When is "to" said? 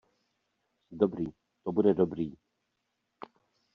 1.63-1.71